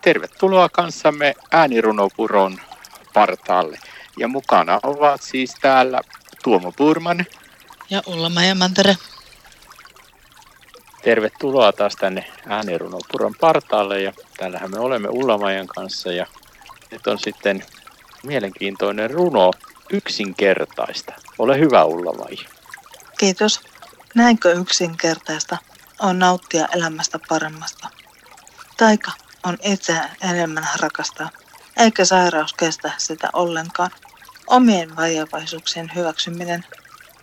Tervetuloa 0.00 0.68
kanssamme 0.68 1.34
äänirunopuron 1.50 2.60
partaalle. 3.14 3.78
Ja 4.18 4.28
mukana 4.28 4.80
ovat 4.82 5.22
siis 5.22 5.54
täällä 5.60 6.00
Tuomo 6.44 6.72
Purman. 6.72 7.26
Ja 7.90 8.02
ulla 8.06 8.42
ja 8.42 8.54
Mantere. 8.54 8.96
Tervetuloa 11.02 11.72
taas 11.72 11.96
tänne 11.96 12.32
äänirunopuron 12.46 13.34
partaalle 13.40 14.02
ja 14.02 14.12
täällähän 14.36 14.70
me 14.70 14.78
olemme 14.78 15.08
Ullamajan 15.08 15.66
kanssa 15.66 16.12
ja 16.12 16.26
nyt 16.90 17.06
on 17.06 17.18
sitten 17.18 17.64
mielenkiintoinen 18.22 19.10
runo 19.10 19.50
yksinkertaista. 19.92 21.14
Ole 21.38 21.58
hyvä 21.58 21.84
Ullamaja. 21.84 22.48
Kiitos. 23.18 23.60
Näinkö 24.14 24.52
yksinkertaista 24.52 25.58
on 26.00 26.18
nauttia 26.18 26.68
elämästä 26.74 27.18
paremmasta. 27.28 27.88
Taika 28.76 29.10
on 29.44 29.58
itse 29.62 30.00
enemmän 30.22 30.68
rakastaa, 30.80 31.30
eikä 31.76 32.04
sairaus 32.04 32.52
kestä 32.52 32.92
sitä 32.98 33.30
ollenkaan. 33.32 33.90
Omien 34.46 34.96
vajavaisuuksien 34.96 35.92
hyväksyminen. 35.94 36.64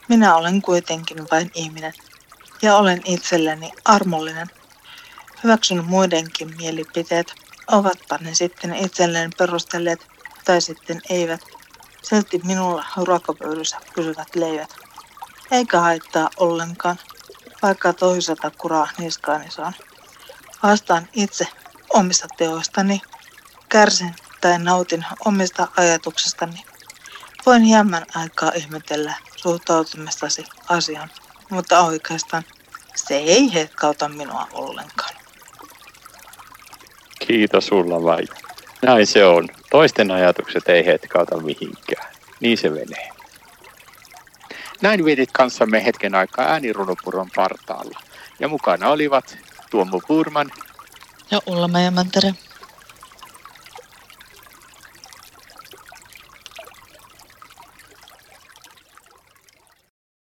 Minä 0.10 0.36
olen 0.36 0.62
kuitenkin 0.62 1.18
vain 1.32 1.52
ihminen 1.54 1.94
ja 2.62 2.76
olen 2.76 3.02
itselleni 3.06 3.72
armollinen. 3.86 4.48
Hyväksyn 5.44 5.86
muidenkin 5.86 6.56
mielipiteet, 6.58 7.34
ovatpa 7.72 8.18
ne 8.22 8.36
sitten 8.36 8.76
itselleen 8.76 9.32
perustelleet 9.38 10.08
tai 10.46 10.62
sitten 10.62 11.02
eivät. 11.10 11.42
Silti 12.02 12.42
minulla 12.44 12.86
ruokapöydyssä 12.98 13.78
pysyvät 13.96 14.36
leivät. 14.36 14.76
Eikä 15.52 15.80
haittaa 15.80 16.30
ollenkaan, 16.38 17.00
vaikka 17.62 17.94
toisaalta 17.94 18.52
kuraa 18.58 18.88
niskaani 18.98 19.52
saan. 19.52 19.74
Vastaan 20.64 21.08
itse 21.14 21.48
omista 21.90 22.28
teoistani, 22.38 23.02
kärsin 23.70 24.16
tai 24.42 24.60
nautin 24.60 25.06
omista 25.26 25.68
ajatuksistani. 25.78 26.64
Voin 27.46 27.62
hieman 27.62 28.06
aikaa 28.16 28.52
ihmetellä 28.56 29.14
suhtautumistasi 29.36 30.46
asiaan, 30.70 31.10
mutta 31.50 31.82
oikeastaan 31.82 32.44
se 32.96 33.18
ei 33.18 33.54
hetkauta 33.54 34.10
minua 34.10 34.48
ollenkaan. 34.54 35.14
Kiitos 37.28 37.66
sulla 37.68 38.04
vai. 38.04 38.24
Näin 38.82 39.08
se 39.08 39.26
on. 39.26 39.48
Toisten 39.70 40.12
ajatukset 40.12 40.70
ei 40.70 40.86
hetkauta 40.86 41.38
mihinkään. 41.38 42.14
Niin 42.40 42.58
se 42.58 42.70
menee. 42.70 43.10
Näin 44.82 45.06
vietit 45.06 45.30
kanssamme 45.32 45.86
hetken 45.86 46.16
aikaa 46.16 46.46
äänirunopuron 46.46 47.30
partaalla. 47.36 48.00
Ja 48.40 48.48
mukana 48.48 48.90
olivat 48.90 49.38
Tuomo 49.70 50.02
Purman 50.08 50.52
ja 51.30 51.42
Ulla 51.46 51.68
Mantere. 51.92 52.47